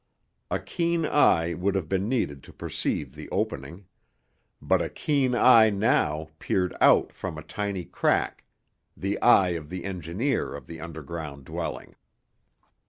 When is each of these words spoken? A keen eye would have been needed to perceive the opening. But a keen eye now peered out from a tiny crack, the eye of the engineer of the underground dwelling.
A 0.49 0.57
keen 0.59 1.05
eye 1.05 1.53
would 1.53 1.75
have 1.75 1.87
been 1.87 2.09
needed 2.09 2.41
to 2.45 2.51
perceive 2.51 3.13
the 3.13 3.29
opening. 3.29 3.85
But 4.59 4.81
a 4.81 4.89
keen 4.89 5.35
eye 5.35 5.69
now 5.69 6.29
peered 6.39 6.75
out 6.81 7.13
from 7.13 7.37
a 7.37 7.43
tiny 7.43 7.85
crack, 7.85 8.45
the 8.97 9.21
eye 9.21 9.49
of 9.49 9.69
the 9.69 9.85
engineer 9.85 10.55
of 10.55 10.65
the 10.65 10.79
underground 10.81 11.45
dwelling. 11.45 11.93